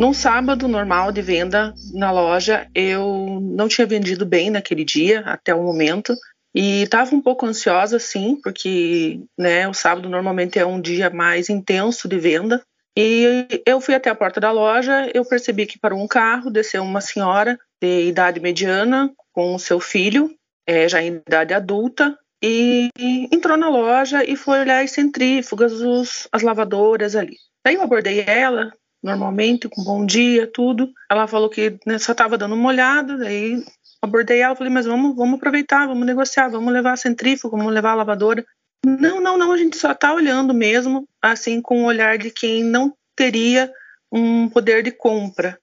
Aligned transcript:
Num 0.00 0.14
sábado 0.14 0.66
normal 0.66 1.12
de 1.12 1.20
venda 1.20 1.74
na 1.92 2.10
loja, 2.10 2.66
eu 2.74 3.38
não 3.42 3.68
tinha 3.68 3.86
vendido 3.86 4.24
bem 4.24 4.48
naquele 4.48 4.82
dia, 4.82 5.20
até 5.26 5.54
o 5.54 5.62
momento, 5.62 6.16
e 6.54 6.84
estava 6.84 7.14
um 7.14 7.20
pouco 7.20 7.44
ansiosa, 7.44 7.98
sim, 7.98 8.40
porque 8.42 9.20
né, 9.38 9.68
o 9.68 9.74
sábado 9.74 10.08
normalmente 10.08 10.58
é 10.58 10.64
um 10.64 10.80
dia 10.80 11.10
mais 11.10 11.50
intenso 11.50 12.08
de 12.08 12.18
venda. 12.18 12.62
E 12.96 13.46
eu 13.66 13.78
fui 13.78 13.94
até 13.94 14.08
a 14.08 14.14
porta 14.14 14.40
da 14.40 14.50
loja, 14.50 15.10
eu 15.12 15.22
percebi 15.22 15.66
que 15.66 15.78
parou 15.78 16.02
um 16.02 16.08
carro, 16.08 16.50
desceu 16.50 16.82
uma 16.82 17.02
senhora 17.02 17.58
de 17.80 18.08
idade 18.08 18.40
mediana 18.40 19.12
com 19.32 19.54
o 19.54 19.58
seu 19.58 19.80
filho, 19.80 20.30
é, 20.66 20.88
já 20.88 21.02
em 21.02 21.22
idade 21.26 21.54
adulta, 21.54 22.16
e 22.42 22.90
entrou 23.30 23.56
na 23.56 23.68
loja 23.68 24.24
e 24.24 24.34
foi 24.36 24.60
olhar 24.60 24.82
as 24.82 24.92
centrífugas, 24.92 25.72
os, 25.72 26.28
as 26.32 26.42
lavadoras 26.42 27.14
ali. 27.14 27.36
Daí 27.64 27.74
eu 27.74 27.82
abordei 27.82 28.20
ela, 28.20 28.72
normalmente, 29.02 29.68
com 29.68 29.84
bom 29.84 30.04
dia, 30.04 30.46
tudo. 30.46 30.90
Ela 31.10 31.26
falou 31.26 31.50
que 31.50 31.78
né, 31.86 31.98
só 31.98 32.12
estava 32.12 32.38
dando 32.38 32.54
uma 32.54 32.68
olhada, 32.68 33.18
daí 33.18 33.62
abordei 34.00 34.40
ela, 34.40 34.56
falei, 34.56 34.72
mas 34.72 34.86
vamos, 34.86 35.14
vamos 35.14 35.36
aproveitar, 35.36 35.86
vamos 35.86 36.06
negociar, 36.06 36.48
vamos 36.48 36.72
levar 36.72 36.92
a 36.92 36.96
centrífuga, 36.96 37.56
vamos 37.56 37.72
levar 37.72 37.92
a 37.92 37.96
lavadora. 37.96 38.44
Não, 38.84 39.20
não, 39.20 39.36
não, 39.36 39.52
a 39.52 39.58
gente 39.58 39.76
só 39.76 39.92
está 39.92 40.14
olhando 40.14 40.54
mesmo, 40.54 41.06
assim, 41.20 41.60
com 41.60 41.82
o 41.82 41.86
olhar 41.86 42.16
de 42.16 42.30
quem 42.30 42.64
não 42.64 42.94
teria 43.14 43.70
um 44.10 44.48
poder 44.48 44.82
de 44.82 44.90
compra. 44.90 45.58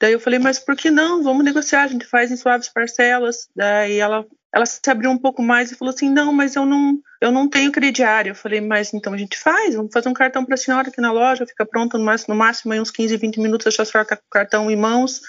Daí 0.00 0.12
eu 0.14 0.20
falei, 0.20 0.38
mas 0.38 0.58
por 0.58 0.74
que 0.74 0.90
não? 0.90 1.22
Vamos 1.22 1.44
negociar, 1.44 1.82
a 1.82 1.86
gente 1.86 2.06
faz 2.06 2.30
em 2.30 2.36
suaves 2.36 2.68
parcelas. 2.68 3.48
Daí 3.54 3.98
ela 3.98 4.26
ela 4.52 4.66
se 4.66 4.80
abriu 4.90 5.10
um 5.10 5.18
pouco 5.18 5.42
mais 5.42 5.70
e 5.70 5.76
falou 5.76 5.94
assim: 5.94 6.10
"Não, 6.10 6.32
mas 6.32 6.56
eu 6.56 6.66
não, 6.66 6.98
eu 7.20 7.30
não 7.30 7.48
tenho 7.48 7.70
crediário". 7.70 8.30
Eu 8.30 8.34
falei: 8.34 8.60
"Mas 8.60 8.92
então 8.94 9.12
a 9.12 9.18
gente 9.18 9.38
faz, 9.38 9.74
vamos 9.74 9.92
fazer 9.92 10.08
um 10.08 10.14
cartão 10.14 10.44
para 10.44 10.54
a 10.54 10.58
senhora 10.58 10.88
aqui 10.88 11.00
na 11.00 11.12
loja, 11.12 11.46
fica 11.46 11.66
pronto 11.66 11.98
no 11.98 12.04
máximo, 12.04 12.34
no 12.34 12.38
máximo 12.38 12.74
uns 12.74 12.90
15, 12.90 13.16
20 13.16 13.38
minutos, 13.40 13.66
a 13.78 13.84
senhora 13.84 14.08
com 14.08 14.14
o 14.14 14.30
cartão 14.30 14.70
em 14.70 14.76
mãos, 14.76 15.20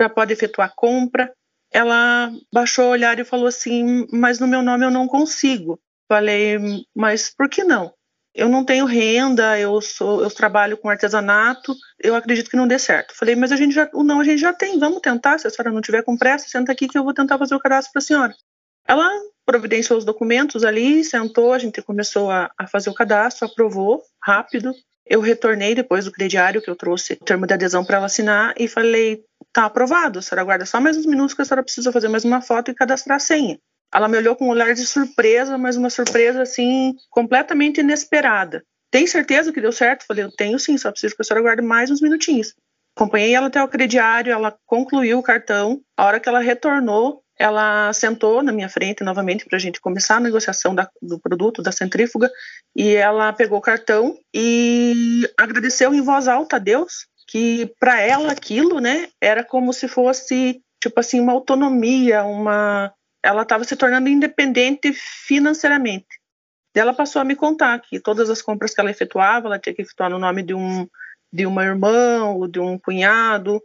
já 0.00 0.08
pode 0.08 0.32
efetuar 0.32 0.68
a 0.68 0.74
compra". 0.74 1.32
Ela 1.72 2.30
baixou 2.52 2.86
o 2.86 2.90
olhar 2.90 3.18
e 3.18 3.24
falou 3.24 3.46
assim: 3.46 4.06
"Mas 4.12 4.38
no 4.38 4.46
meu 4.46 4.62
nome 4.62 4.84
eu 4.84 4.90
não 4.90 5.08
consigo". 5.08 5.80
Falei: 6.08 6.58
"Mas 6.94 7.30
por 7.34 7.48
que 7.48 7.64
não?" 7.64 7.92
Eu 8.34 8.48
não 8.48 8.64
tenho 8.64 8.84
renda, 8.84 9.58
eu 9.58 9.80
sou, 9.80 10.22
eu 10.22 10.30
trabalho 10.30 10.76
com 10.76 10.88
artesanato, 10.88 11.74
eu 11.98 12.14
acredito 12.14 12.48
que 12.48 12.56
não 12.56 12.68
dê 12.68 12.78
certo. 12.78 13.14
Falei, 13.16 13.34
mas 13.34 13.50
a 13.52 13.56
gente 13.56 13.74
já, 13.74 13.88
o 13.92 14.02
não 14.02 14.20
a 14.20 14.24
gente 14.24 14.40
já 14.40 14.52
tem, 14.52 14.78
vamos 14.78 15.00
tentar, 15.00 15.38
se 15.38 15.46
a 15.46 15.50
senhora 15.50 15.72
não 15.72 15.80
tiver 15.80 16.02
com 16.02 16.16
pressa, 16.16 16.48
senta 16.48 16.72
aqui 16.72 16.86
que 16.86 16.96
eu 16.96 17.04
vou 17.04 17.12
tentar 17.12 17.38
fazer 17.38 17.54
o 17.54 17.60
cadastro 17.60 17.92
para 17.92 18.00
a 18.00 18.04
senhora. 18.04 18.34
Ela 18.86 19.08
providenciou 19.44 19.98
os 19.98 20.04
documentos 20.04 20.64
ali, 20.64 21.02
sentou, 21.02 21.52
a 21.52 21.58
gente 21.58 21.82
começou 21.82 22.30
a, 22.30 22.50
a 22.56 22.66
fazer 22.66 22.88
o 22.90 22.94
cadastro, 22.94 23.46
aprovou 23.46 24.02
rápido. 24.22 24.72
Eu 25.04 25.20
retornei 25.20 25.74
depois 25.74 26.04
do 26.04 26.12
crediário 26.12 26.62
que 26.62 26.70
eu 26.70 26.76
trouxe 26.76 27.14
o 27.14 27.24
termo 27.24 27.46
de 27.46 27.54
adesão 27.54 27.84
para 27.84 27.96
ela 27.96 28.06
assinar 28.06 28.54
e 28.56 28.68
falei: 28.68 29.24
tá 29.52 29.64
aprovado, 29.64 30.20
a 30.20 30.22
senhora 30.22 30.42
aguarda 30.42 30.66
só 30.66 30.80
mais 30.80 30.96
uns 30.96 31.06
minutos 31.06 31.34
que 31.34 31.42
a 31.42 31.44
senhora 31.44 31.64
precisa 31.64 31.90
fazer 31.90 32.08
mais 32.08 32.24
uma 32.24 32.40
foto 32.40 32.70
e 32.70 32.74
cadastrar 32.74 33.16
a 33.16 33.20
senha. 33.20 33.58
Ela 33.92 34.08
me 34.08 34.16
olhou 34.16 34.36
com 34.36 34.46
um 34.46 34.50
olhar 34.50 34.72
de 34.74 34.86
surpresa, 34.86 35.58
mas 35.58 35.76
uma 35.76 35.90
surpresa 35.90 36.42
assim 36.42 36.94
completamente 37.10 37.80
inesperada. 37.80 38.64
Tem 38.90 39.06
certeza 39.06 39.52
que 39.52 39.60
deu 39.60 39.72
certo? 39.72 40.06
Falei, 40.06 40.24
eu 40.24 40.30
tenho 40.30 40.58
sim, 40.58 40.76
só 40.76 40.90
preciso 40.90 41.14
que 41.14 41.22
a 41.22 41.24
senhora 41.24 41.42
aguarde 41.42 41.62
mais 41.62 41.90
uns 41.90 42.00
minutinhos. 42.00 42.54
Acompanhei 42.96 43.34
ela 43.34 43.46
até 43.46 43.62
o 43.62 43.68
crediário, 43.68 44.32
ela 44.32 44.56
concluiu 44.66 45.18
o 45.18 45.22
cartão. 45.22 45.80
A 45.96 46.04
hora 46.04 46.20
que 46.20 46.28
ela 46.28 46.40
retornou, 46.40 47.22
ela 47.38 47.92
sentou 47.92 48.42
na 48.42 48.52
minha 48.52 48.68
frente 48.68 49.02
novamente 49.02 49.46
para 49.46 49.56
a 49.56 49.60
gente 49.60 49.80
começar 49.80 50.16
a 50.16 50.20
negociação 50.20 50.74
da, 50.74 50.88
do 51.00 51.18
produto 51.18 51.62
da 51.62 51.72
centrífuga 51.72 52.30
e 52.76 52.94
ela 52.94 53.32
pegou 53.32 53.58
o 53.58 53.62
cartão 53.62 54.18
e 54.34 55.26
agradeceu 55.38 55.94
em 55.94 56.02
voz 56.02 56.28
alta 56.28 56.56
a 56.56 56.58
Deus 56.58 57.06
que 57.26 57.72
para 57.78 58.00
ela 58.00 58.32
aquilo, 58.32 58.80
né, 58.80 59.08
era 59.20 59.44
como 59.44 59.72
se 59.72 59.86
fosse 59.86 60.60
tipo 60.82 60.98
assim 60.98 61.20
uma 61.20 61.32
autonomia, 61.32 62.24
uma 62.24 62.92
ela 63.22 63.42
estava 63.42 63.64
se 63.64 63.76
tornando 63.76 64.08
independente 64.08 64.92
financeiramente. 64.92 66.20
Ela 66.74 66.94
passou 66.94 67.20
a 67.20 67.24
me 67.24 67.34
contar 67.34 67.78
que 67.80 67.98
todas 67.98 68.30
as 68.30 68.40
compras 68.40 68.72
que 68.72 68.80
ela 68.80 68.90
efetuava, 68.90 69.48
ela 69.48 69.58
tinha 69.58 69.74
que 69.74 69.82
efetuar 69.82 70.10
no 70.10 70.18
nome 70.18 70.42
de 70.42 70.54
um 70.54 70.86
de 71.32 71.46
uma 71.46 71.64
irmã 71.64 72.24
ou 72.24 72.48
de 72.48 72.58
um 72.58 72.76
cunhado 72.76 73.62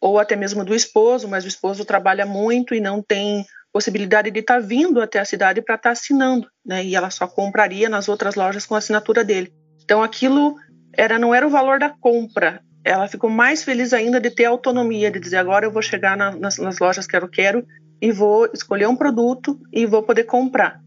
ou 0.00 0.18
até 0.18 0.36
mesmo 0.36 0.64
do 0.64 0.74
esposo, 0.74 1.28
mas 1.28 1.44
o 1.44 1.48
esposo 1.48 1.84
trabalha 1.84 2.24
muito 2.24 2.74
e 2.74 2.80
não 2.80 3.02
tem 3.02 3.44
possibilidade 3.72 4.30
de 4.30 4.40
estar 4.40 4.54
tá 4.54 4.60
vindo 4.60 5.00
até 5.00 5.18
a 5.18 5.24
cidade 5.24 5.60
para 5.60 5.74
estar 5.74 5.90
tá 5.90 5.92
assinando, 5.92 6.48
né? 6.64 6.84
E 6.84 6.94
ela 6.94 7.10
só 7.10 7.26
compraria 7.26 7.88
nas 7.88 8.08
outras 8.08 8.34
lojas 8.34 8.64
com 8.64 8.74
a 8.74 8.78
assinatura 8.78 9.24
dele. 9.24 9.52
Então 9.82 10.02
aquilo 10.02 10.56
era 10.96 11.18
não 11.18 11.34
era 11.34 11.46
o 11.46 11.50
valor 11.50 11.78
da 11.78 11.90
compra. 11.90 12.62
Ela 12.82 13.06
ficou 13.08 13.28
mais 13.28 13.62
feliz 13.62 13.92
ainda 13.92 14.18
de 14.18 14.30
ter 14.30 14.46
autonomia, 14.46 15.10
de 15.10 15.20
dizer 15.20 15.36
agora 15.36 15.66
eu 15.66 15.70
vou 15.70 15.82
chegar 15.82 16.16
na, 16.16 16.30
nas, 16.30 16.56
nas 16.56 16.78
lojas 16.78 17.06
que 17.06 17.16
eu 17.16 17.28
quero 17.28 17.66
e 18.00 18.10
vou 18.10 18.48
escolher 18.52 18.88
um 18.88 18.96
produto 18.96 19.58
e 19.72 19.86
vou 19.86 20.02
poder 20.02 20.24
comprar. 20.24 20.80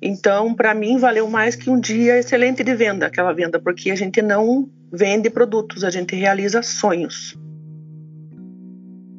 Então, 0.00 0.54
para 0.54 0.74
mim, 0.74 0.98
valeu 0.98 1.28
mais 1.28 1.56
que 1.56 1.70
um 1.70 1.80
dia 1.80 2.18
excelente 2.18 2.62
de 2.62 2.74
venda, 2.74 3.06
aquela 3.06 3.32
venda, 3.32 3.58
porque 3.58 3.90
a 3.90 3.96
gente 3.96 4.20
não 4.20 4.68
vende 4.92 5.30
produtos, 5.30 5.82
a 5.82 5.90
gente 5.90 6.14
realiza 6.14 6.62
sonhos. 6.62 7.36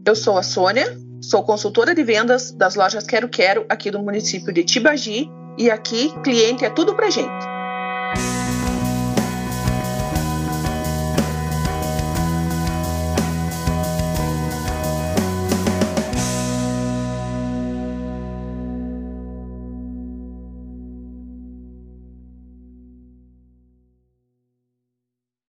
Eu 0.05 0.15
sou 0.15 0.37
a 0.37 0.43
Sônia, 0.43 0.97
sou 1.19 1.43
consultora 1.43 1.95
de 1.95 2.03
vendas 2.03 2.51
das 2.51 2.75
lojas 2.75 3.05
Quero 3.07 3.27
Quero 3.27 3.65
aqui 3.67 3.89
do 3.89 3.99
município 3.99 4.53
de 4.53 4.63
Tibagi 4.63 5.29
e 5.57 5.71
aqui 5.71 6.13
cliente 6.21 6.63
é 6.63 6.69
tudo 6.69 6.95
pra 6.95 7.09
gente. 7.09 7.45